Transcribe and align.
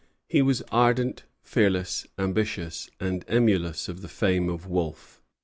He 0.27 0.41
was 0.41 0.63
ardent, 0.71 1.25
fearless, 1.43 2.07
ambitious, 2.17 2.89
and 2.99 3.23
emulous 3.27 3.87
of 3.87 4.01
the 4.01 4.07
fame 4.07 4.49
of 4.49 4.65
Wolfe. 4.65 5.21